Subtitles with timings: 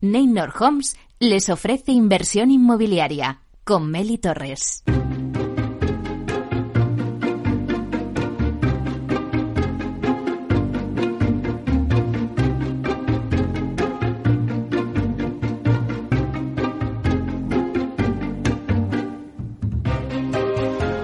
[0.00, 4.84] Neynor Homes les ofrece inversión inmobiliaria con Meli Torres.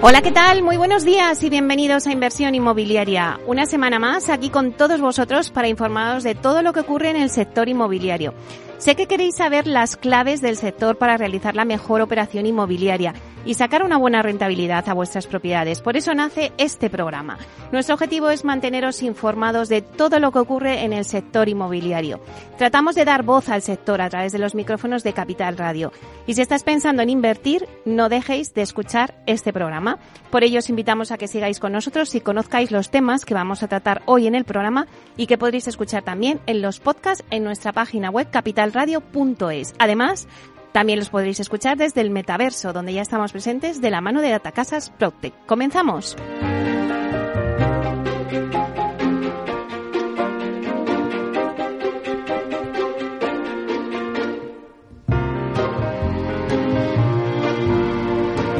[0.07, 0.61] Hola, ¿qué tal?
[0.63, 3.39] Muy buenos días y bienvenidos a Inversión Inmobiliaria.
[3.47, 7.17] Una semana más aquí con todos vosotros para informaros de todo lo que ocurre en
[7.17, 8.33] el sector inmobiliario.
[8.85, 13.53] Sé que queréis saber las claves del sector para realizar la mejor operación inmobiliaria y
[13.53, 15.81] sacar una buena rentabilidad a vuestras propiedades.
[15.81, 17.37] Por eso nace este programa.
[17.71, 22.19] Nuestro objetivo es manteneros informados de todo lo que ocurre en el sector inmobiliario.
[22.57, 25.91] Tratamos de dar voz al sector a través de los micrófonos de Capital Radio.
[26.27, 29.99] Y si estás pensando en invertir, no dejéis de escuchar este programa.
[30.31, 33.63] Por ello os invitamos a que sigáis con nosotros y conozcáis los temas que vamos
[33.63, 37.43] a tratar hoy en el programa y que podréis escuchar también en los podcasts en
[37.43, 39.75] nuestra página web capitalradio.es.
[39.77, 40.27] Además,
[40.75, 44.31] también los podréis escuchar desde el metaverso, donde ya estamos presentes de la mano de
[44.31, 45.33] Datacasas Proctec.
[45.45, 46.17] ¡Comenzamos!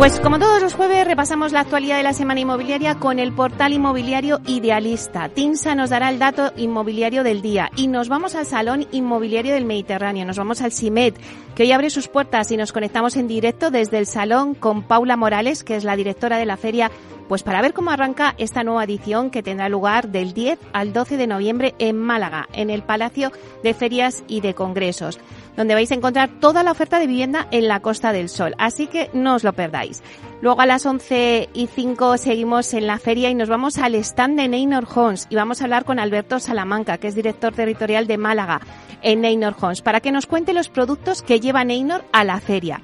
[0.06, 3.74] Pues como todos los jueves repasamos la actualidad de la semana inmobiliaria con el portal
[3.74, 5.30] inmobiliario Idealista.
[5.30, 9.66] Tinsa nos dará el dato inmobiliario del día y nos vamos al Salón Inmobiliario del
[9.66, 11.16] Mediterráneo, nos vamos al CIMED,
[11.56, 15.18] que hoy abre sus puertas y nos conectamos en directo desde el salón con Paula
[15.18, 16.92] Morales, que es la directora de la feria
[17.28, 21.18] pues para ver cómo arranca esta nueva edición que tendrá lugar del 10 al 12
[21.18, 23.32] de noviembre en Málaga, en el Palacio
[23.64, 25.20] de Ferias y de Congresos,
[25.56, 28.56] donde vais a encontrar toda la oferta de vivienda en la Costa del Sol.
[28.58, 30.04] Así que no os lo perdáis.
[30.42, 34.38] Luego a las 11 y 5 seguimos en la feria y nos vamos al stand
[34.40, 38.18] de Neynor Homes y vamos a hablar con Alberto Salamanca, que es director territorial de
[38.18, 38.62] Málaga
[39.02, 42.82] en Neynor Homes, para que nos cuente los productos que lleva Neynor a la feria.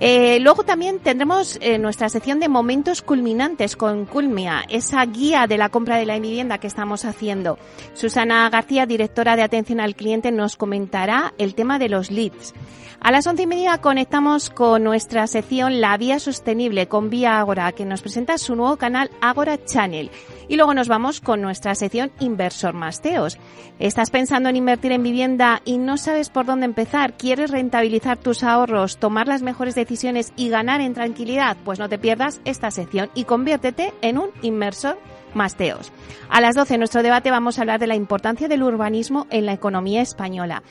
[0.00, 5.56] Eh, luego también tendremos eh, nuestra sección de momentos culminantes con Culmia, esa guía de
[5.56, 7.58] la compra de la vivienda que estamos haciendo.
[7.94, 12.54] Susana García, directora de atención al cliente, nos comentará el tema de los leads.
[13.00, 17.70] A las once y media conectamos con nuestra sección La Vía Sostenible con Vía Agora,
[17.72, 20.10] que nos presenta su nuevo canal Agora Channel.
[20.48, 23.38] Y luego nos vamos con nuestra sección Inversor Masteos.
[23.78, 27.14] ¿Estás pensando en invertir en vivienda y no sabes por dónde empezar?
[27.18, 29.83] ¿Quieres rentabilizar tus ahorros, tomar las mejores decisiones
[30.36, 31.56] y ganar en tranquilidad?
[31.64, 34.98] Pues no te pierdas esta sección y conviértete en un inversor
[35.34, 35.92] Masteos.
[36.28, 39.46] A las 12 en nuestro debate vamos a hablar de la importancia del urbanismo en
[39.46, 40.62] la economía española.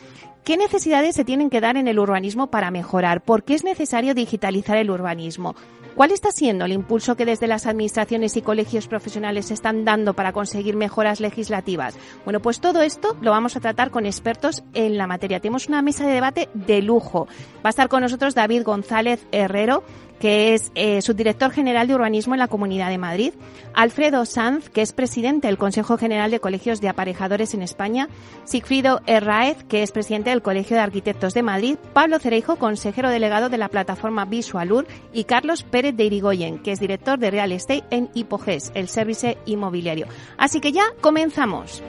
[0.44, 3.22] ¿Qué necesidades se tienen que dar en el urbanismo para mejorar?
[3.22, 5.56] ¿Por qué es necesario digitalizar el urbanismo?
[5.96, 10.34] ¿Cuál está siendo el impulso que desde las administraciones y colegios profesionales están dando para
[10.34, 11.96] conseguir mejoras legislativas?
[12.24, 15.40] Bueno, pues todo esto lo vamos a tratar con expertos en la materia.
[15.40, 17.28] Tenemos una mesa de debate de lujo.
[17.58, 19.84] Va a estar con nosotros David González Herrero,
[20.24, 23.34] que es eh, subdirector general de urbanismo en la Comunidad de Madrid,
[23.74, 28.08] Alfredo Sanz, que es presidente del Consejo General de Colegios de Aparejadores en España,
[28.46, 33.50] Sigfrido Herraez, que es presidente del Colegio de Arquitectos de Madrid, Pablo Cereijo, consejero delegado
[33.50, 37.83] de la plataforma Visualur, y Carlos Pérez de Irigoyen, que es director de Real Estate
[37.89, 40.07] en Hipoges, el servicio inmobiliario.
[40.38, 41.83] Así que ya comenzamos.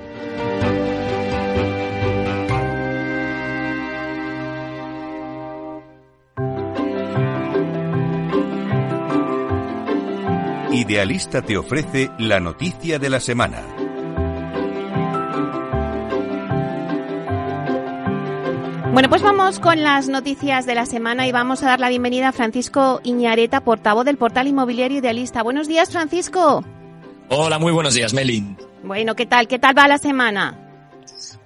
[10.73, 13.84] Idealista te ofrece la noticia de la semana.
[18.95, 22.29] Bueno, pues vamos con las noticias de la semana y vamos a dar la bienvenida
[22.29, 25.43] a Francisco Iñareta, portavoz del portal inmobiliario Idealista.
[25.43, 26.65] Buenos días, Francisco.
[27.29, 28.57] Hola, muy buenos días, Melin.
[28.85, 29.49] Bueno, ¿qué tal?
[29.49, 30.57] ¿Qué tal va la semana?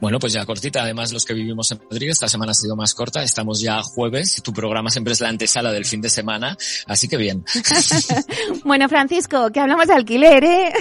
[0.00, 0.82] Bueno, pues ya cortita.
[0.82, 3.22] Además, los que vivimos en Madrid, esta semana ha sido más corta.
[3.22, 4.40] Estamos ya jueves.
[4.42, 6.56] Tu programa siempre es la antesala del fin de semana.
[6.86, 7.44] Así que bien.
[8.64, 10.72] bueno, Francisco, que hablamos de alquiler, ¿eh?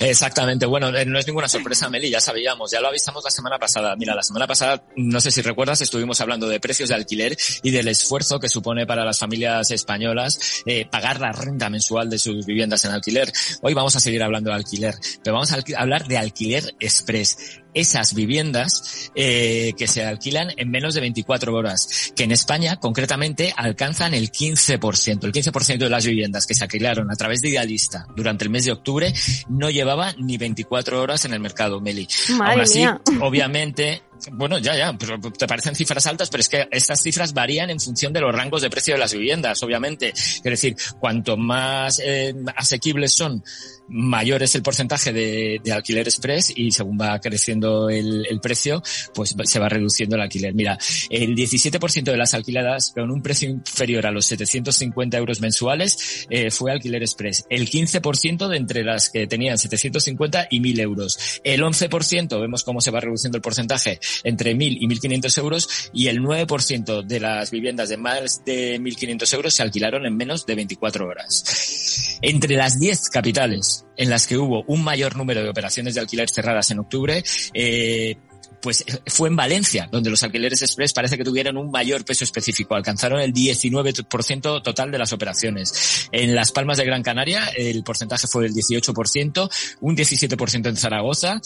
[0.00, 0.66] Exactamente.
[0.66, 2.10] Bueno, eh, no es ninguna sorpresa, Meli.
[2.10, 2.70] Ya sabíamos.
[2.70, 3.96] Ya lo avisamos la semana pasada.
[3.96, 7.70] Mira, la semana pasada, no sé si recuerdas, estuvimos hablando de precios de alquiler y
[7.70, 12.44] del esfuerzo que supone para las familias españolas eh, pagar la renta mensual de sus
[12.44, 13.32] viviendas en alquiler.
[13.62, 18.14] Hoy vamos a seguir hablando de alquiler, pero vamos a hablar de alquiler express esas
[18.14, 24.14] viviendas eh, que se alquilan en menos de 24 horas, que en España concretamente alcanzan
[24.14, 25.24] el 15%.
[25.24, 28.64] El 15% de las viviendas que se alquilaron a través de Idealista durante el mes
[28.64, 29.12] de octubre
[29.48, 32.08] no llevaba ni 24 horas en el mercado, Meli.
[32.30, 33.00] Madre Aún así, mía.
[33.20, 34.02] obviamente,
[34.32, 37.80] bueno, ya, ya, pero te parecen cifras altas, pero es que estas cifras varían en
[37.80, 40.08] función de los rangos de precio de las viviendas, obviamente.
[40.08, 43.42] Es decir, cuanto más eh, asequibles son
[43.88, 48.82] mayor es el porcentaje de, de alquiler express y según va creciendo el, precio,
[49.14, 50.54] pues se va reduciendo el alquiler.
[50.54, 50.78] Mira,
[51.10, 56.50] el 17% de las alquiladas con un precio inferior a los 750 euros mensuales eh,
[56.50, 57.44] fue alquiler express.
[57.50, 61.40] El 15% de entre las que tenían 750 y 1000 euros.
[61.42, 66.08] El 11% vemos cómo se va reduciendo el porcentaje entre 1000 y 1500 euros y
[66.08, 70.54] el 9% de las viviendas de más de 1500 euros se alquilaron en menos de
[70.54, 72.18] 24 horas.
[72.22, 76.28] Entre las 10 capitales en las que hubo un mayor número de operaciones de alquiler
[76.30, 77.22] cerradas en octubre,
[77.54, 78.16] eh,
[78.60, 82.74] pues fue en Valencia, donde los alquileres express parece que tuvieron un mayor peso específico,
[82.74, 86.08] alcanzaron el 19% total de las operaciones.
[86.12, 89.50] En Las Palmas de Gran Canaria el porcentaje fue del 18%,
[89.80, 91.40] un 17% en Zaragoza,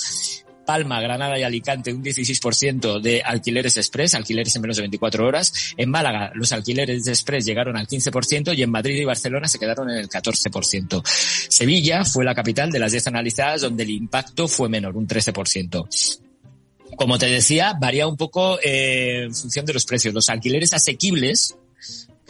[0.65, 5.75] Palma, Granada y Alicante un 16% de alquileres express, alquileres en menos de 24 horas.
[5.77, 9.91] En Málaga los alquileres express llegaron al 15% y en Madrid y Barcelona se quedaron
[9.91, 11.03] en el 14%.
[11.07, 15.87] Sevilla fue la capital de las 10 analizadas donde el impacto fue menor, un 13%
[16.97, 20.15] como te decía, varía un poco eh, en función de los precios.
[20.15, 21.57] Los alquileres asequibles,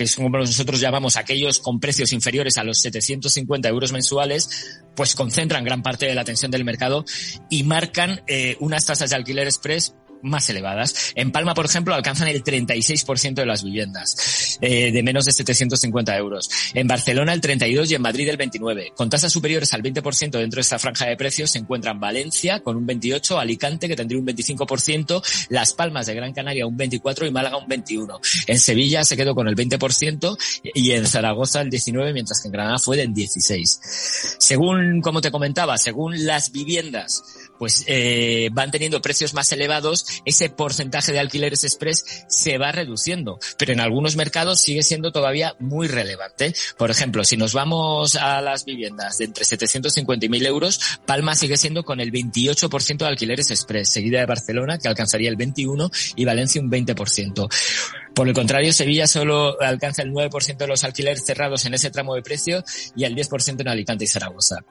[0.03, 5.65] es como nosotros llamamos aquellos con precios inferiores a los 750 euros mensuales, pues concentran
[5.65, 7.05] gran parte de la atención del mercado
[7.51, 11.13] y marcan eh, unas tasas de alquiler express más elevadas.
[11.15, 16.17] En Palma, por ejemplo, alcanzan el 36% de las viviendas, eh, de menos de 750
[16.17, 16.51] euros.
[16.75, 18.93] En Barcelona el 32 y en Madrid el 29.
[18.95, 22.77] Con tasas superiores al 20% dentro de esta franja de precios se encuentran Valencia con
[22.77, 27.31] un 28, Alicante que tendría un 25%, Las Palmas de Gran Canaria un 24 y
[27.31, 28.21] Málaga un 21.
[28.47, 30.37] En Sevilla se quedó con el 20%
[30.75, 33.81] y en Zaragoza el 19, mientras que en Granada fue del 16.
[34.39, 40.51] Según, como te comentaba, según las viviendas, pues eh, van teniendo precios más elevados, ese
[40.51, 45.87] porcentaje de alquileres express se va reduciendo, pero en algunos mercados sigue siendo todavía muy
[45.87, 46.55] relevante.
[46.77, 51.37] Por ejemplo, si nos vamos a las viviendas de entre 750 y 1000 euros, Palma
[51.37, 55.89] sigue siendo con el 28% de alquileres express, seguida de Barcelona, que alcanzaría el 21%,
[56.17, 57.49] y Valencia un 20%.
[58.13, 62.17] Por el contrario, Sevilla solo alcanza el 9% de los alquileres cerrados en ese tramo
[62.17, 62.65] de precio
[62.97, 64.65] y el 10% en Alicante y Zaragoza.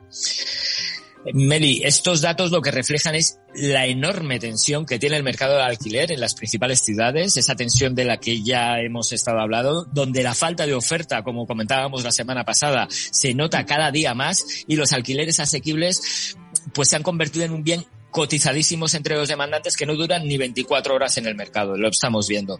[1.32, 5.62] Meli, estos datos lo que reflejan es la enorme tensión que tiene el mercado del
[5.62, 10.24] alquiler en las principales ciudades, esa tensión de la que ya hemos estado hablando, donde
[10.24, 14.74] la falta de oferta, como comentábamos la semana pasada, se nota cada día más y
[14.74, 16.36] los alquileres asequibles
[16.74, 20.36] pues se han convertido en un bien cotizadísimos entre los demandantes que no duran ni
[20.36, 22.58] 24 horas en el mercado, lo estamos viendo.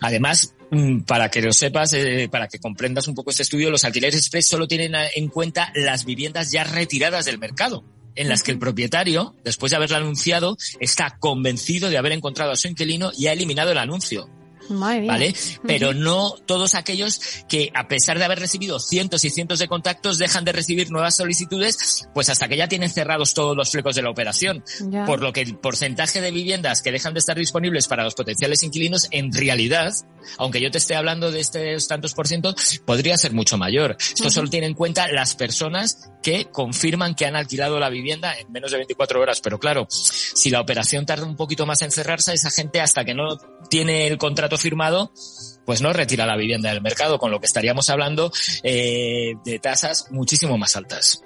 [0.00, 3.84] Además, mm, para que lo sepas, eh, para que comprendas un poco este estudio, los
[3.84, 7.84] alquileres express solo tienen en cuenta las viviendas ya retiradas del mercado
[8.18, 12.56] en las que el propietario, después de haberla anunciado, está convencido de haber encontrado a
[12.56, 14.28] su inquilino y ha eliminado el anuncio.
[15.06, 15.34] ¿Vale?
[15.66, 20.18] Pero no todos aquellos que, a pesar de haber recibido cientos y cientos de contactos,
[20.18, 24.02] dejan de recibir nuevas solicitudes, pues hasta que ya tienen cerrados todos los flecos de
[24.02, 24.64] la operación.
[25.06, 28.62] Por lo que el porcentaje de viviendas que dejan de estar disponibles para los potenciales
[28.62, 29.92] inquilinos, en realidad,
[30.38, 32.54] aunque yo te esté hablando de estos tantos por ciento,
[32.84, 33.96] podría ser mucho mayor.
[33.98, 38.50] Esto solo tiene en cuenta las personas que confirman que han alquilado la vivienda en
[38.52, 39.40] menos de 24 horas.
[39.40, 43.14] Pero claro, si la operación tarda un poquito más en cerrarse, esa gente hasta que
[43.14, 43.38] no
[43.70, 45.12] tiene el contrato firmado,
[45.64, 48.30] pues no retira la vivienda del mercado, con lo que estaríamos hablando
[48.62, 51.22] eh, de tasas muchísimo más altas.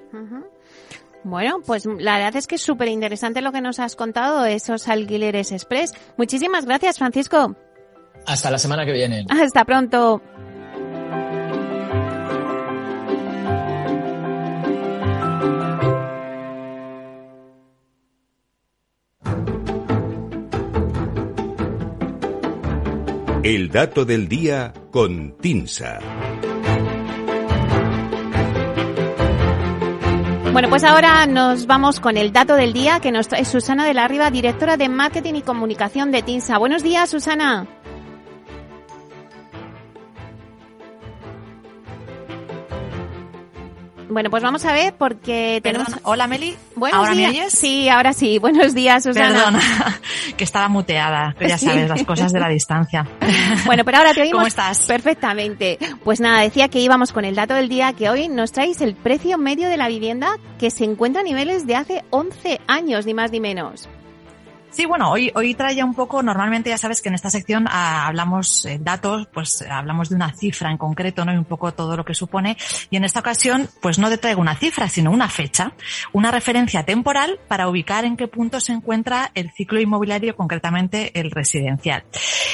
[1.24, 4.88] Bueno, pues la verdad es que es súper interesante lo que nos has contado, esos
[4.88, 5.92] alquileres express.
[6.16, 7.56] Muchísimas gracias, Francisco.
[8.26, 9.26] Hasta la semana que viene.
[9.28, 10.22] Hasta pronto.
[23.44, 25.98] El dato del día con Tinsa.
[30.52, 33.94] Bueno, pues ahora nos vamos con el dato del día que nos trae Susana de
[33.94, 36.56] la Riva, directora de Marketing y Comunicación de Tinsa.
[36.56, 37.66] Buenos días, Susana.
[44.12, 45.88] Bueno, pues vamos a ver porque tenemos...
[46.02, 46.54] Hola, Meli.
[46.76, 47.32] Buenos ¿Ahora días.
[47.32, 47.52] me oyes?
[47.52, 48.38] Sí, ahora sí.
[48.38, 49.34] Buenos días, Susana.
[49.34, 50.00] Perdona,
[50.36, 51.34] que estaba muteada.
[51.38, 51.66] Pero ya Sí.
[51.66, 53.06] sabes, las cosas de la distancia.
[53.66, 54.86] Bueno, pero ahora te oímos ¿Cómo estás?
[54.86, 55.78] perfectamente.
[56.04, 58.94] Pues nada, decía que íbamos con el dato del día que hoy nos traéis el
[58.94, 60.28] precio medio de la vivienda
[60.58, 63.88] que se encuentra a niveles de hace 11 años, ni más ni menos.
[64.72, 68.06] Sí, bueno, hoy, hoy traía un poco, normalmente ya sabes que en esta sección ah,
[68.06, 71.34] hablamos eh, datos, pues hablamos de una cifra en concreto, ¿no?
[71.34, 72.56] Y un poco todo lo que supone.
[72.88, 75.74] Y en esta ocasión, pues no te traigo una cifra, sino una fecha,
[76.14, 81.30] una referencia temporal para ubicar en qué punto se encuentra el ciclo inmobiliario, concretamente el
[81.30, 82.04] residencial.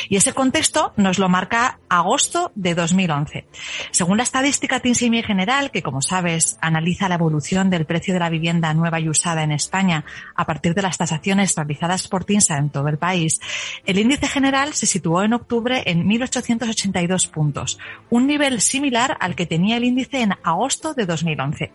[0.08, 3.46] Y ese contexto nos lo marca agosto de 2011.
[3.92, 8.28] Según la estadística TINSIMI General, que como sabes analiza la evolución del precio de la
[8.28, 12.70] vivienda nueva y usada en España a partir de las tasaciones realizadas por TINSA en
[12.70, 13.40] todo el país,
[13.86, 17.78] el índice general se situó en octubre en 1.882 puntos,
[18.10, 21.72] un nivel similar al que tenía el índice en agosto de 2011.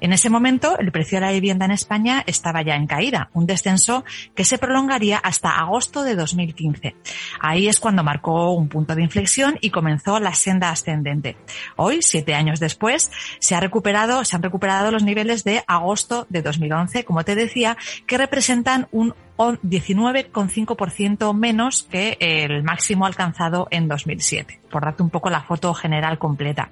[0.00, 3.46] En ese momento, el precio de la vivienda en España estaba ya en caída, un
[3.46, 6.96] descenso que se prolongaría hasta agosto de 2015.
[7.40, 11.36] Ahí es cuando marcó un punto de inflexión y comenzó la senda ascendente.
[11.76, 16.42] Hoy, siete años después, se ha recuperado, se han recuperado los niveles de agosto de
[16.42, 17.76] 2011, como te decía,
[18.06, 25.30] que representan un 19,5% menos que el máximo alcanzado en 2007, por darte un poco
[25.30, 26.70] la foto general completa.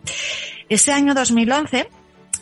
[0.68, 1.88] Ese año 2011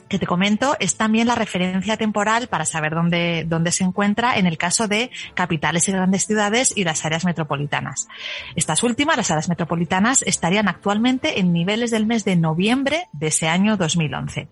[0.08, 4.46] que te comento es también la referencia temporal para saber dónde, dónde se encuentra en
[4.46, 8.08] el caso de capitales y grandes ciudades y las áreas metropolitanas.
[8.56, 13.48] Estas últimas, las áreas metropolitanas, estarían actualmente en niveles del mes de noviembre de ese
[13.48, 14.48] año 2011.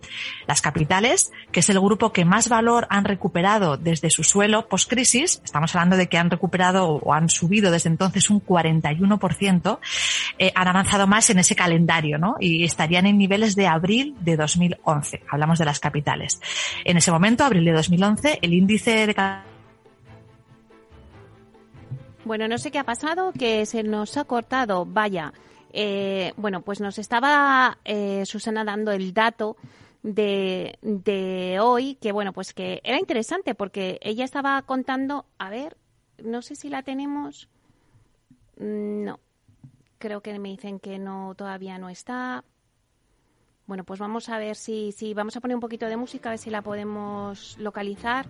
[0.46, 5.40] Las capitales, que es el grupo que más valor han recuperado desde su suelo post-crisis,
[5.44, 9.78] estamos hablando de que han recuperado o han subido desde entonces un 41%,
[10.38, 12.36] eh, han avanzado más en ese calendario, ¿no?
[12.40, 15.22] Y estarían en niveles de abril de 2011
[15.58, 16.40] de las capitales.
[16.84, 19.14] En ese momento, abril de 2011, el índice de
[22.26, 24.84] bueno, no sé qué ha pasado, que se nos ha cortado.
[24.84, 25.32] Vaya,
[25.72, 29.56] eh, bueno, pues nos estaba eh, Susana dando el dato
[30.02, 35.76] de, de hoy, que bueno, pues que era interesante porque ella estaba contando, a ver,
[36.20, 37.48] no sé si la tenemos.
[38.56, 39.20] No,
[39.98, 42.42] creo que me dicen que no, todavía no está.
[43.66, 46.32] Bueno, pues vamos a ver si, si vamos a poner un poquito de música, a
[46.32, 48.26] ver si la podemos localizar.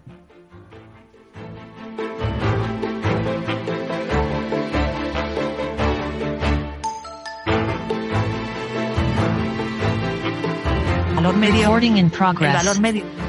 [11.15, 11.79] Valor medio.
[11.81, 12.51] In progress.
[12.51, 13.26] El valor medio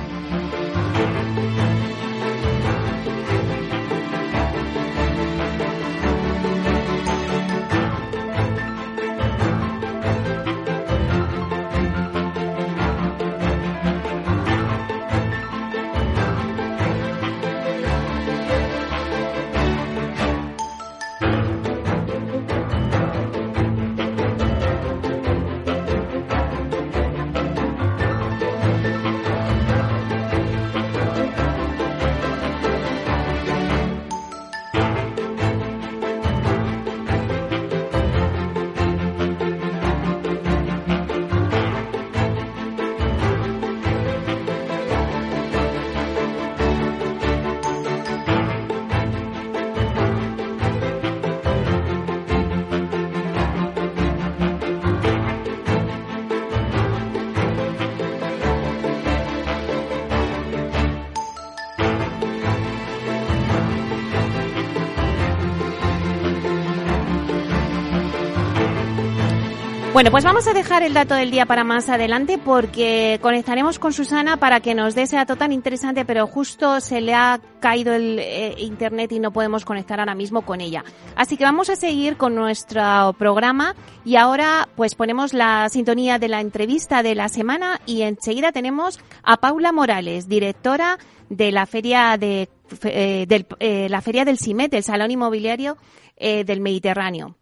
[69.97, 73.93] Bueno, pues vamos a dejar el dato del día para más adelante porque conectaremos con
[73.93, 77.95] Susana para que nos dé ese dato tan interesante, pero justo se le ha caído
[77.95, 80.83] el eh, internet y no podemos conectar ahora mismo con ella.
[81.15, 83.73] Así que vamos a seguir con nuestro programa
[84.05, 88.99] y ahora pues ponemos la sintonía de la entrevista de la semana y enseguida tenemos
[89.23, 90.99] a Paula Morales, directora
[91.31, 92.49] de la feria de
[92.83, 95.75] eh, del, eh, la feria del CIMET, el Salón Inmobiliario
[96.19, 97.36] del Mediterráneo.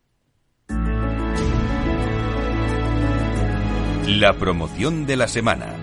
[4.08, 5.74] La promoción de la semana.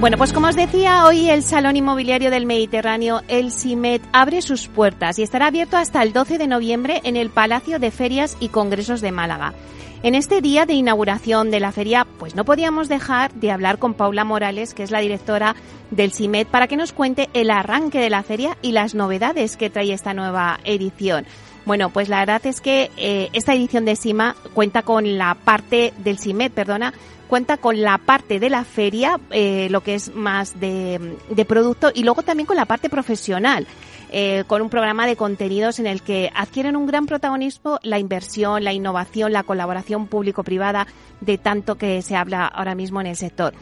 [0.00, 4.66] Bueno, pues como os decía, hoy el Salón Inmobiliario del Mediterráneo, el CIMET, abre sus
[4.66, 8.48] puertas y estará abierto hasta el 12 de noviembre en el Palacio de Ferias y
[8.48, 9.54] Congresos de Málaga.
[10.02, 13.92] En este día de inauguración de la feria, pues no podíamos dejar de hablar con
[13.92, 15.56] Paula Morales, que es la directora
[15.90, 19.68] del CIMET, para que nos cuente el arranque de la feria y las novedades que
[19.68, 21.26] trae esta nueva edición.
[21.66, 25.92] Bueno, pues la verdad es que eh, esta edición de CIMA cuenta con la parte
[25.98, 26.94] del CIMET, perdona,
[27.28, 31.90] cuenta con la parte de la feria, eh, lo que es más de, de producto,
[31.94, 33.66] y luego también con la parte profesional.
[34.12, 38.64] Eh, con un programa de contenidos en el que adquieren un gran protagonismo la inversión,
[38.64, 40.86] la innovación, la colaboración público-privada
[41.20, 43.54] de tanto que se habla ahora mismo en el sector.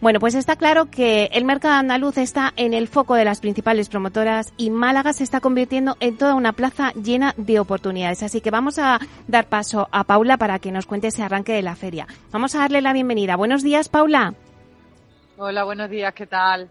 [0.00, 3.90] Bueno, pues está claro que el mercado andaluz está en el foco de las principales
[3.90, 8.22] promotoras y Málaga se está convirtiendo en toda una plaza llena de oportunidades.
[8.22, 11.60] Así que vamos a dar paso a Paula para que nos cuente ese arranque de
[11.60, 12.06] la feria.
[12.32, 13.36] Vamos a darle la bienvenida.
[13.36, 14.32] Buenos días, Paula.
[15.36, 16.70] Hola, buenos días, ¿qué tal?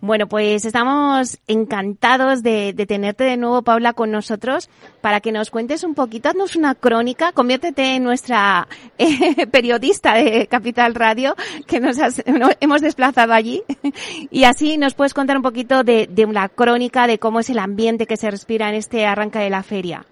[0.00, 4.68] Bueno, pues estamos encantados de, tenerte de nuevo, Paula, con nosotros
[5.00, 8.68] para que nos cuentes un poquito, haznos una crónica, conviértete en nuestra
[8.98, 11.34] eh, periodista de Capital Radio,
[11.66, 11.96] que nos,
[12.60, 13.62] hemos desplazado allí,
[14.30, 17.58] y así nos puedes contar un poquito de, de una crónica de cómo es el
[17.58, 20.04] ambiente que se respira en este arranque de la feria.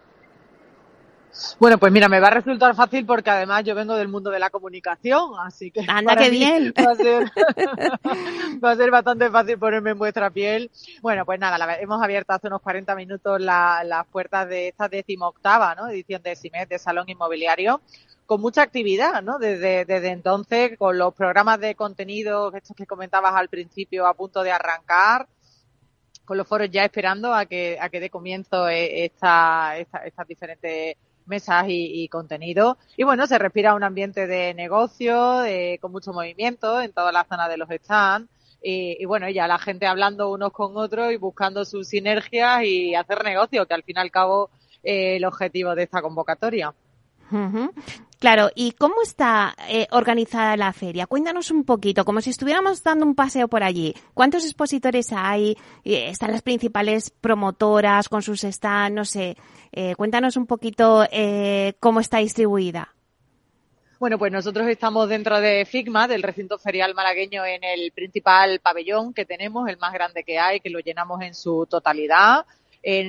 [1.59, 4.39] Bueno, pues mira, me va a resultar fácil porque además yo vengo del mundo de
[4.39, 5.85] la comunicación, así que.
[5.89, 6.75] Anda, qué bien.
[6.79, 7.25] Va a, ser,
[8.65, 10.71] va a ser bastante fácil ponerme en vuestra piel.
[11.01, 15.75] Bueno, pues nada, la, hemos abierto hace unos 40 minutos las puertas de esta decimoctava
[15.75, 15.89] ¿no?
[15.89, 17.81] edición de CIMED de Salón Inmobiliario
[18.27, 19.39] con mucha actividad, ¿no?
[19.39, 24.43] Desde, desde entonces, con los programas de contenido, estos que comentabas al principio, a punto
[24.43, 25.29] de arrancar,
[26.25, 30.27] con los foros ya esperando a que, a que dé comienzo eh, esta, esta, estas
[30.27, 30.97] diferentes
[31.33, 32.77] mesas y, contenido.
[32.97, 35.43] Y bueno, se respira un ambiente de negocio,
[35.81, 38.29] con mucho movimiento en toda la zona de los stands.
[38.63, 43.25] Y, bueno, ya la gente hablando unos con otros y buscando sus sinergias y hacer
[43.25, 44.51] negocio, que al fin y al cabo
[44.83, 46.75] eh, el objetivo de esta convocatoria.
[48.23, 51.09] Claro, ¿y cómo está eh, organizada la feria?
[51.09, 53.97] Cuéntanos un poquito, como si estuviéramos dando un paseo por allí.
[54.15, 55.57] ¿Cuántos expositores hay?
[55.85, 58.95] Eh, ¿Están las principales promotoras con sus stands?
[58.95, 59.37] No sé.
[59.73, 61.05] Eh, cuéntanos un poquito
[61.81, 62.95] cómo está distribuida.
[63.99, 69.15] Bueno, pues nosotros estamos dentro de FIGMA, del recinto ferial malagueño, en el principal pabellón
[69.15, 72.47] que tenemos, el más grande que hay, que lo llenamos en su totalidad.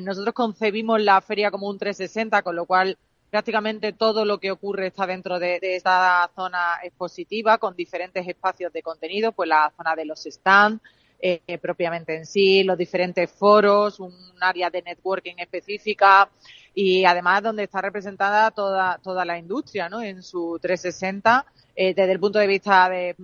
[0.02, 2.98] nosotros concebimos la feria como un 360, con lo cual
[3.34, 8.84] prácticamente todo lo que ocurre está dentro de, esta zona expositiva con diferentes espacios de
[8.84, 10.84] contenido, pues la zona de los stands,
[11.26, 16.30] eh, propiamente en sí, los diferentes foros, un área de networking específica
[16.76, 20.02] y además donde está representada toda, toda la industria, ¿no?
[20.02, 23.16] En su 360 eh, desde el punto de vista de,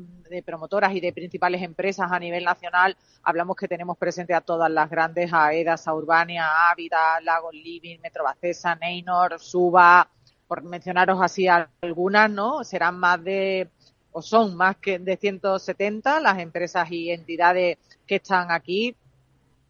[0.46, 4.90] promotoras y de principales empresas a nivel nacional, hablamos que tenemos presente a todas las
[4.90, 10.08] grandes, AEDAS, a Urbania, Ávida, Lagos Living, Metrobacesa, Neynor, Suba,
[10.48, 12.64] por mencionaros así algunas, ¿no?
[12.64, 13.70] Serán más de,
[14.12, 17.78] o son más que de 170 las empresas y entidades
[18.10, 18.96] que están aquí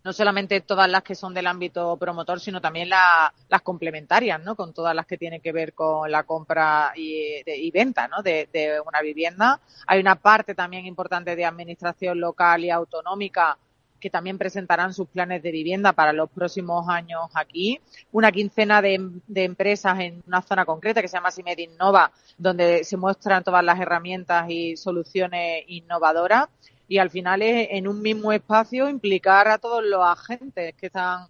[0.02, 4.56] no solamente todas las que son del ámbito promotor, sino también las complementarias, ¿no?
[4.56, 8.24] Con todas las que tienen que ver con la compra y, venta, ¿no?
[8.24, 8.48] De,
[8.88, 9.60] una vivienda.
[9.86, 13.58] Hay una parte también importante de administración local y autonómica
[14.00, 17.82] que también presentarán sus planes de vivienda para los próximos años aquí.
[18.14, 22.86] Una quincena de, de empresas en una zona concreta que se llama Simed Innova, donde
[22.86, 26.48] se muestran todas las herramientas y soluciones innovadoras
[26.90, 31.28] y al final es en un mismo espacio implicar a todos los agentes que están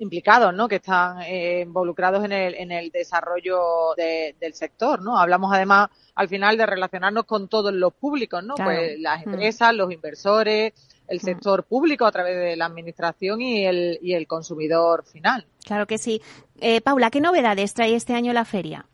[0.00, 0.66] implicados, ¿no?
[0.66, 5.16] Que están eh, involucrados en el, en el desarrollo del sector, ¿no?
[5.16, 8.56] Hablamos además al final de relacionarnos con todos los públicos, ¿no?
[8.56, 9.30] Pues las mm.
[9.30, 10.72] empresas, los inversores,
[11.06, 11.20] el mm.
[11.20, 15.46] sector público a través de la administración y el, y el consumidor final.
[15.64, 16.20] Claro que sí.
[16.60, 18.89] Eh, Paula, ¿qué novedades trae este año la feria?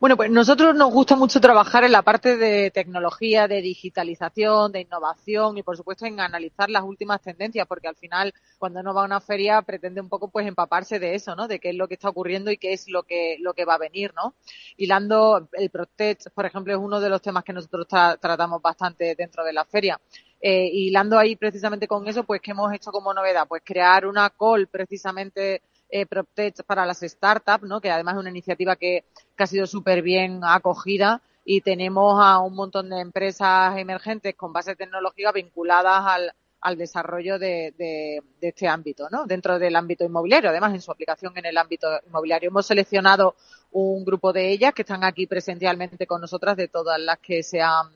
[0.00, 4.80] Bueno, pues nosotros nos gusta mucho trabajar en la parte de tecnología, de digitalización, de
[4.80, 9.02] innovación y por supuesto en analizar las últimas tendencias, porque al final cuando uno va
[9.02, 11.48] a una feria pretende un poco pues empaparse de eso, ¿no?
[11.48, 13.74] De qué es lo que está ocurriendo y qué es lo que lo que va
[13.74, 14.32] a venir, ¿no?
[14.78, 19.44] Hilando el Protect, por ejemplo, es uno de los temas que nosotros tratamos bastante dentro
[19.44, 20.00] de la feria.
[20.40, 23.46] Eh, hilando ahí precisamente con eso, pues ¿qué hemos hecho como novedad?
[23.46, 25.60] Pues crear una call precisamente
[25.90, 27.80] eh, PropTech para las startups, ¿no?
[27.80, 29.04] que además es una iniciativa que,
[29.36, 34.76] ha sido súper bien acogida y tenemos a un montón de empresas emergentes con base
[34.76, 39.24] tecnológica vinculadas al, al desarrollo de, de, este ámbito, ¿no?
[39.24, 42.50] Dentro del ámbito inmobiliario, además en su aplicación en el ámbito inmobiliario.
[42.50, 43.34] Hemos seleccionado
[43.72, 47.62] un grupo de ellas que están aquí presencialmente con nosotras de todas las que se
[47.62, 47.88] han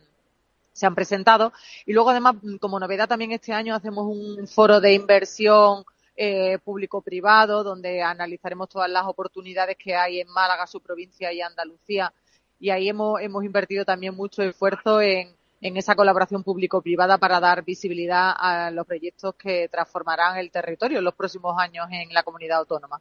[0.75, 1.53] se han presentado.
[1.87, 5.85] Y luego, además, como novedad también este año hacemos un foro de inversión
[6.17, 12.13] eh, público-privado, donde analizaremos todas las oportunidades que hay en Málaga, su provincia y Andalucía.
[12.61, 17.65] Y ahí hemos, hemos invertido también mucho esfuerzo en, en esa colaboración público-privada para dar
[17.65, 22.59] visibilidad a los proyectos que transformarán el territorio en los próximos años en la comunidad
[22.59, 23.01] autónoma.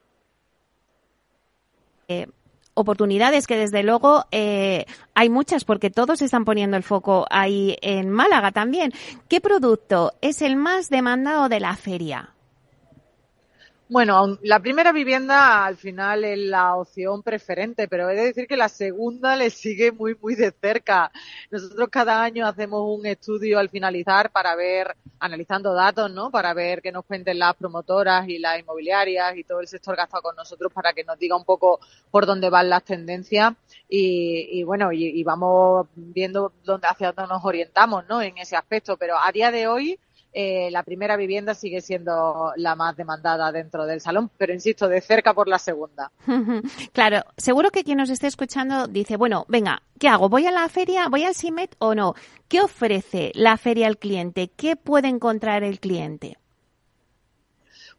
[2.08, 2.26] Eh,
[2.74, 8.10] oportunidades que desde luego eh, hay muchas porque todos están poniendo el foco ahí en
[8.10, 8.92] Málaga también.
[9.28, 12.33] ¿Qué producto es el más demandado de la feria?
[13.86, 18.56] Bueno, la primera vivienda al final es la opción preferente, pero he de decir que
[18.56, 21.12] la segunda le sigue muy, muy de cerca.
[21.50, 26.30] Nosotros cada año hacemos un estudio al finalizar para ver, analizando datos, ¿no?
[26.30, 30.22] Para ver qué nos cuenten las promotoras y las inmobiliarias y todo el sector gastado
[30.22, 31.78] con nosotros para que nos diga un poco
[32.10, 33.52] por dónde van las tendencias
[33.86, 38.22] y, y bueno, y, y, vamos viendo dónde, hacia dónde nos orientamos, ¿no?
[38.22, 39.98] En ese aspecto, pero a día de hoy,
[40.36, 45.00] eh, la primera vivienda sigue siendo la más demandada dentro del salón, pero insisto, de
[45.00, 46.10] cerca por la segunda.
[46.92, 50.28] claro, seguro que quien nos esté escuchando dice, bueno, venga, ¿qué hago?
[50.28, 51.08] ¿Voy a la feria?
[51.08, 52.16] ¿Voy al CIMET o no?
[52.48, 54.48] ¿Qué ofrece la feria al cliente?
[54.48, 56.36] ¿Qué puede encontrar el cliente?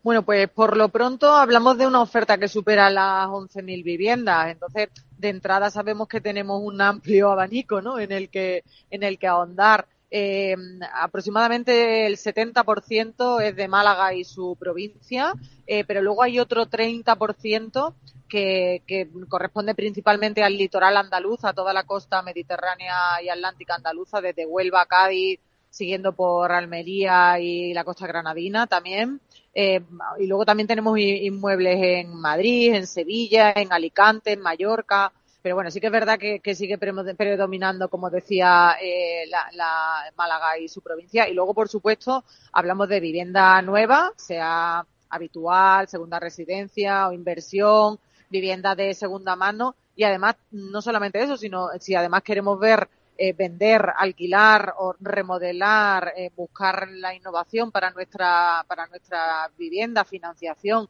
[0.04, 4.50] Bueno, pues por lo pronto hablamos de una oferta que supera las 11.000 viviendas.
[4.50, 7.98] Entonces, de entrada sabemos que tenemos un amplio abanico, ¿no?
[7.98, 9.88] En el que, en el que ahondar.
[10.18, 10.56] Eh,
[10.94, 15.34] aproximadamente el 70% es de Málaga y su provincia,
[15.68, 17.94] eh, pero luego hay otro 30%
[18.30, 24.22] que, que, corresponde principalmente al litoral andaluz, a toda la costa mediterránea y atlántica andaluza,
[24.22, 29.20] desde Huelva a Cádiz, siguiendo por Almería y la costa granadina también.
[29.54, 29.82] Eh,
[30.18, 35.12] y luego también tenemos inmuebles en Madrid, en Sevilla, en Alicante, en Mallorca
[35.46, 40.58] pero bueno, sí que es verdad que, sigue predominando, como decía, eh, la, la, Málaga
[40.58, 41.30] y su provincia.
[41.30, 48.74] Y luego, por supuesto, hablamos de vivienda nueva, sea habitual, segunda residencia o inversión, vivienda
[48.74, 49.76] de segunda mano.
[49.96, 56.12] Y además, no solamente eso, sino si además queremos ver eh, vender, alquilar o remodelar,
[56.18, 60.90] eh, buscar la innovación para nuestra, para nuestra vivienda, financiación,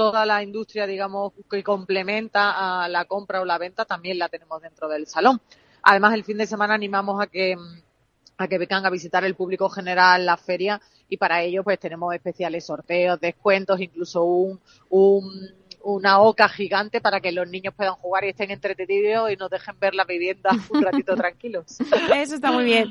[0.00, 4.62] toda la industria, digamos, que complementa a la compra o la venta también la tenemos
[4.62, 5.42] dentro del salón.
[5.82, 7.54] Además, el fin de semana animamos a que
[8.38, 12.14] a que vengan a visitar el público general la feria y para ello pues tenemos
[12.14, 14.58] especiales sorteos, descuentos, incluso un,
[14.88, 15.22] un
[15.82, 19.78] una oca gigante para que los niños puedan jugar y estén entretenidos y nos dejen
[19.78, 21.78] ver la vivienda un ratito tranquilos.
[22.14, 22.90] Eso está muy bien.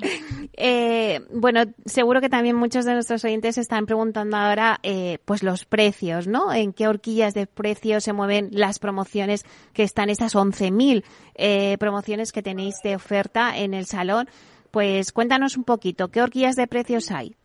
[0.53, 5.65] Eh, bueno, seguro que también muchos de nuestros oyentes están preguntando ahora, eh, pues los
[5.65, 6.53] precios, ¿no?
[6.53, 11.03] En qué horquillas de precios se mueven las promociones que están esas 11.000
[11.35, 14.27] eh, promociones que tenéis de oferta en el salón.
[14.71, 17.35] Pues cuéntanos un poquito, ¿qué horquillas de precios hay?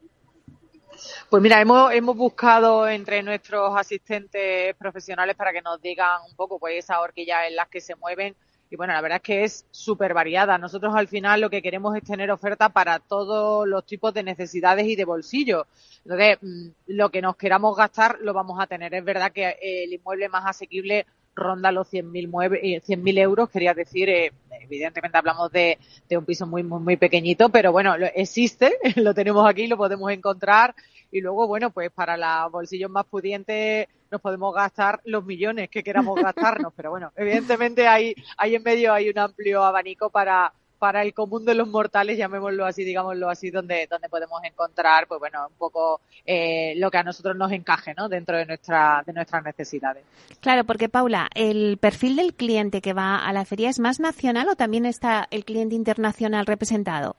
[1.28, 6.58] Pues mira, hemos, hemos buscado entre nuestros asistentes profesionales para que nos digan un poco
[6.58, 8.34] pues esas horquillas en las que se mueven.
[8.70, 10.58] Y bueno, la verdad es que es súper variada.
[10.58, 14.86] Nosotros al final lo que queremos es tener oferta para todos los tipos de necesidades
[14.86, 15.66] y de bolsillo.
[16.04, 18.94] Entonces, mm, lo que nos queramos gastar lo vamos a tener.
[18.94, 24.32] Es verdad que el inmueble más asequible ronda los 100.000 100 euros, quería decir, eh,
[24.60, 29.48] evidentemente hablamos de, de, un piso muy, muy, muy pequeñito, pero bueno, existe, lo tenemos
[29.48, 30.74] aquí, lo podemos encontrar
[31.10, 35.82] y luego, bueno, pues para los bolsillos más pudientes nos podemos gastar los millones que
[35.82, 40.52] queramos gastarnos, pero bueno, evidentemente hay, hay en medio hay un amplio abanico para,
[40.84, 45.18] para el común de los mortales, llamémoslo así, digámoslo así, donde, donde podemos encontrar, pues
[45.18, 48.10] bueno, un poco eh, lo que a nosotros nos encaje, ¿no?
[48.10, 50.04] Dentro de nuestra, de nuestras necesidades.
[50.40, 54.46] Claro, porque Paula, el perfil del cliente que va a la feria es más nacional
[54.50, 57.16] o también está el cliente internacional representado?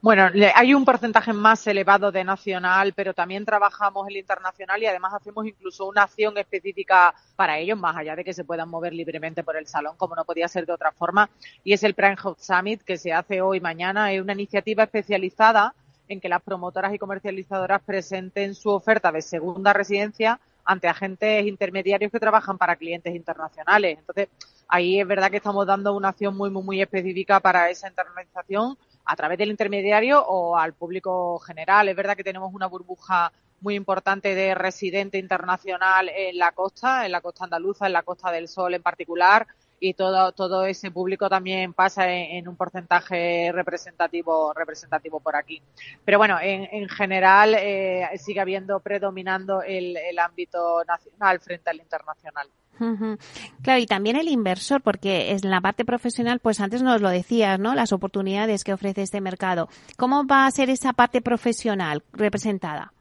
[0.00, 5.14] Bueno, hay un porcentaje más elevado de nacional, pero también trabajamos el internacional y además
[5.14, 9.42] hacemos incluso una acción específica para ellos, más allá de que se puedan mover libremente
[9.42, 11.30] por el salón, como no podía ser de otra forma.
[11.64, 14.12] Y es el Prime Hub Summit que se hace hoy mañana.
[14.12, 15.74] Es una iniciativa especializada
[16.08, 22.10] en que las promotoras y comercializadoras presenten su oferta de segunda residencia ante agentes intermediarios
[22.10, 23.98] que trabajan para clientes internacionales.
[23.98, 24.28] Entonces,
[24.68, 28.76] ahí es verdad que estamos dando una acción muy, muy, muy específica para esa internalización
[29.06, 31.88] a través del intermediario o al público general.
[31.88, 37.12] Es verdad que tenemos una burbuja muy importante de residente internacional en la costa, en
[37.12, 39.46] la costa andaluza, en la Costa del Sol en particular,
[39.80, 45.60] y todo, todo ese público también pasa en, un porcentaje representativo, representativo por aquí.
[46.04, 51.76] Pero bueno, en, en general eh, sigue habiendo, predominando el, el ámbito nacional frente al
[51.76, 52.48] internacional.
[53.62, 57.58] Claro, y también el inversor, porque en la parte profesional, pues antes nos lo decías,
[57.58, 57.74] ¿no?
[57.74, 59.68] Las oportunidades que ofrece este mercado.
[59.96, 62.92] ¿Cómo va a ser esa parte profesional representada?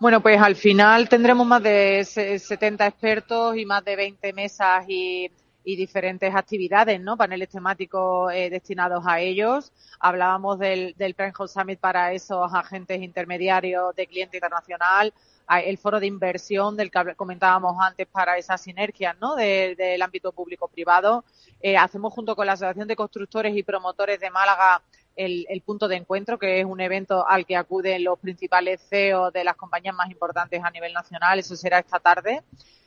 [0.00, 5.30] Bueno, pues al final tendremos más de 70 expertos y más de 20 mesas y,
[5.62, 7.16] diferentes actividades, ¿no?
[7.16, 9.72] Paneles temáticos eh, destinados a ellos.
[10.00, 11.14] Hablábamos del, del
[11.46, 15.12] Summit para esos agentes intermediarios de cliente internacional
[15.58, 19.34] el foro de inversión del que comentábamos antes para esas sinergias ¿no?
[19.34, 21.24] del ámbito público-privado.
[21.60, 24.80] Eh, hacemos junto con la Asociación de Constructores y Promotores de Málaga
[25.24, 29.44] el, punto de encuentro, que es un evento al que acuden los principales CEOs de
[29.44, 31.38] las compañías más importantes a nivel nacional.
[31.38, 32.42] Eso será esta tarde,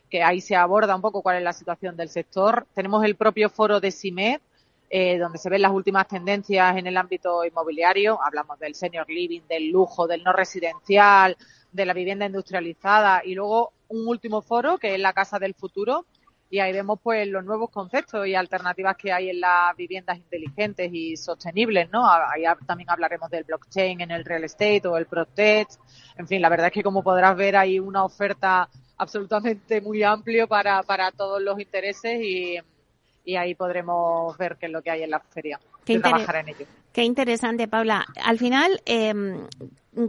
[0.10, 2.65] que ahí se aborda un poco cuál es la situación del sector.
[2.74, 4.41] Tenemos el propio foro de CIMED,
[4.89, 8.19] eh, donde se ven las últimas tendencias en el ámbito inmobiliario.
[8.24, 11.38] Hablamos del senior living, del lujo, del no residencial,
[11.72, 16.06] de la vivienda industrializada y luego un último foro que es la Casa del Futuro,
[16.53, 20.87] y ahí vemos pues los nuevos conceptos y alternativas que hay en las viviendas inteligentes
[20.93, 22.07] y sostenibles, ¿no?
[22.07, 25.71] Ahí también hablaremos del blockchain en el real estate o el protect.
[26.15, 30.47] En fin, la verdad es que como podrás ver hay una oferta absolutamente muy amplio
[30.47, 32.59] para, para todos los intereses y,
[33.25, 36.50] y ahí podremos ver qué es lo que hay en la feria qué trabajar en
[36.50, 36.65] ello.
[36.93, 38.06] Qué interesante, Paula.
[38.24, 39.13] Al final, eh,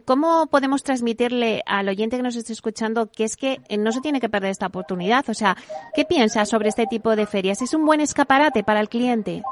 [0.05, 4.21] ¿cómo podemos transmitirle al oyente que nos esté escuchando que es que no se tiene
[4.21, 5.29] que perder esta oportunidad?
[5.31, 5.57] O sea,
[5.95, 7.63] ¿qué piensas sobre este tipo de ferias?
[7.63, 9.43] ¿Es un buen escaparate para el cliente?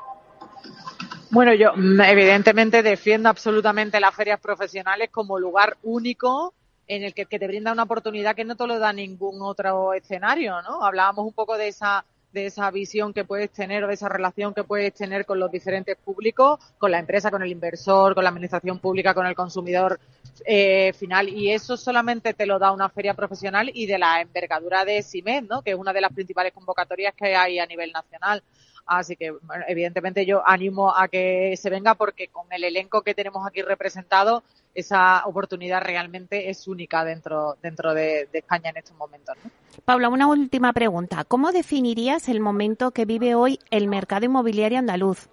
[1.31, 6.53] Bueno, yo mm, evidentemente defiendo absolutamente las ferias profesionales como lugar único
[6.87, 9.95] en el que, que te brinda una oportunidad que no te lo da ningún otro
[9.95, 10.85] escenario, ¿no?
[10.85, 14.55] Hablábamos un poco de esa de esa visión que puedes tener o de esa relación
[14.55, 18.31] que puedes tener con los diferentes públicos, con la empresa, con el inversor, con la
[18.31, 20.01] administración pública, con el consumidor
[20.45, 21.29] eh, final.
[21.29, 25.45] Y eso solamente te lo da una feria profesional y de la envergadura de CIMED,
[25.45, 25.63] ¿no?
[25.63, 28.43] que es una de las principales convocatorias que hay a nivel nacional.
[28.87, 29.33] Así que,
[29.69, 34.43] evidentemente, yo animo a que se venga porque con el elenco que tenemos aquí representado,
[34.75, 39.37] esa oportunidad realmente es única dentro, dentro de, España en estos momentos.
[39.45, 39.51] ¿no?
[39.85, 41.25] Paula, una última pregunta.
[41.25, 45.29] ¿Cómo definirías el momento que vive hoy el mercado inmobiliario andaluz?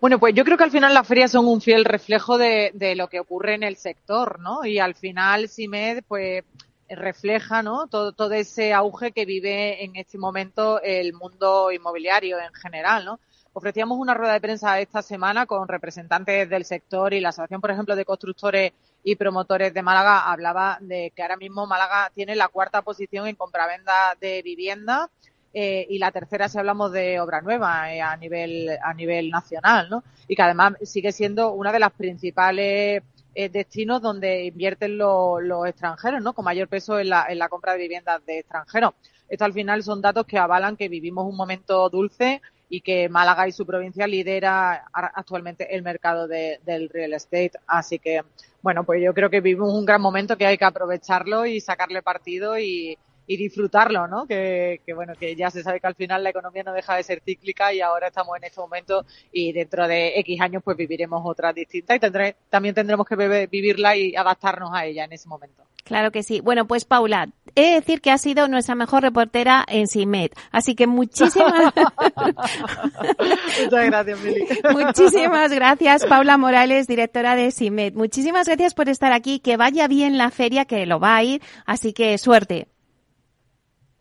[0.00, 2.94] Bueno, pues yo creo que al final las ferias son un fiel reflejo de, de
[2.94, 4.64] lo que ocurre en el sector, ¿no?
[4.64, 6.44] Y al final CIMED, pues
[6.88, 7.86] refleja ¿no?
[7.86, 13.04] todo, todo ese auge que vive en este momento el mundo inmobiliario en general.
[13.04, 13.20] ¿no?
[13.52, 17.70] Ofrecíamos una rueda de prensa esta semana con representantes del sector y la Asociación, por
[17.70, 18.72] ejemplo, de Constructores
[19.02, 23.36] y Promotores de Málaga hablaba de que ahora mismo Málaga tiene la cuarta posición en
[23.36, 25.10] compraventa de vivienda
[25.54, 29.88] eh, y la tercera si hablamos de obra nueva eh, a nivel a nivel nacional,
[29.88, 30.04] ¿no?
[30.26, 33.02] Y que además sigue siendo una de las principales
[33.40, 36.32] eh, destinos donde invierten los, extranjeros, ¿no?
[36.32, 38.94] Con mayor peso en la, en la compra de viviendas de extranjeros.
[39.28, 43.46] Esto al final son datos que avalan que vivimos un momento dulce y que Málaga
[43.46, 47.52] y su provincia lidera actualmente el mercado del real estate.
[47.68, 48.22] Así que,
[48.60, 52.02] bueno, pues yo creo que vivimos un gran momento que hay que aprovecharlo y sacarle
[52.02, 52.98] partido y,
[53.28, 54.26] y disfrutarlo, ¿no?
[54.26, 57.02] Que, que, bueno, que ya se sabe que al final la economía no deja de
[57.04, 61.20] ser cíclica y ahora estamos en este momento y dentro de X años pues viviremos
[61.24, 65.62] otra distinta y tendré, también tendremos que vivirla y adaptarnos a ella en ese momento.
[65.84, 66.40] Claro que sí.
[66.40, 70.32] Bueno, pues Paula, he de decir que ha sido nuestra mejor reportera en CIMED.
[70.50, 71.72] Así que muchísimas
[73.64, 74.46] Muchas gracias, Mili.
[74.72, 77.94] Muchísimas gracias, Paula Morales, directora de CIMED.
[77.94, 79.40] Muchísimas gracias por estar aquí.
[79.40, 81.42] Que vaya bien la feria, que lo va a ir.
[81.64, 82.68] Así que suerte.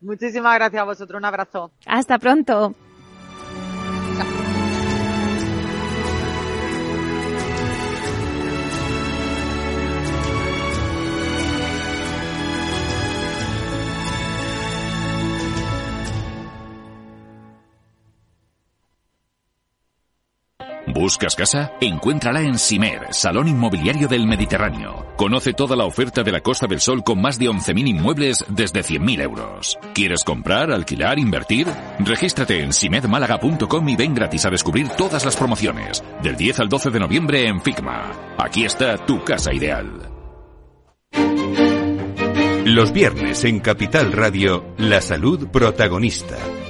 [0.02, 1.18] Muchísimas gracias a vosotros.
[1.18, 1.72] Un abrazo.
[1.86, 2.76] Hasta pronto.
[21.08, 21.72] ¿Buscas casa?
[21.80, 25.06] Encuéntrala en Simer, Salón Inmobiliario del Mediterráneo.
[25.16, 28.82] Conoce toda la oferta de la Costa del Sol con más de 11.000 inmuebles desde
[28.82, 29.80] 100.000 euros.
[29.96, 31.66] ¿Quieres comprar, alquilar, invertir?
[32.00, 36.04] Regístrate en simedmálaga.com y ven gratis a descubrir todas las promociones.
[36.22, 38.12] Del 10 al 12 de noviembre en Figma.
[38.38, 40.12] Aquí está tu casa ideal.
[42.66, 46.36] Los viernes en Capital Radio, la salud protagonista.